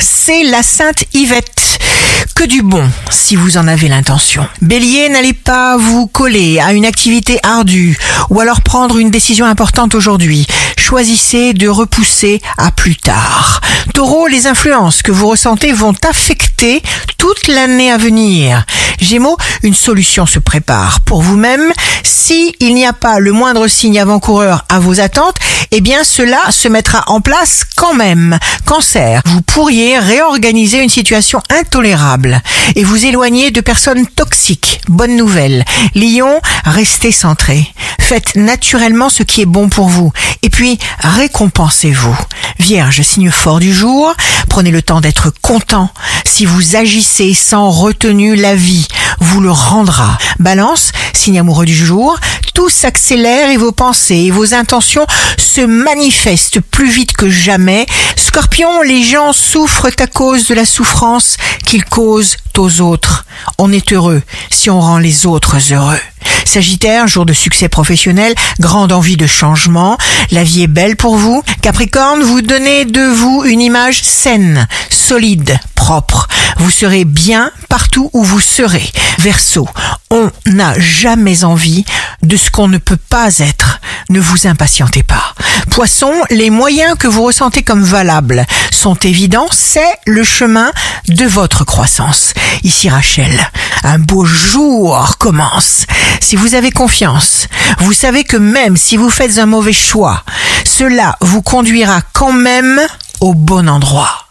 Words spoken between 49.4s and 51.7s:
le rendra. Balance, signe amoureux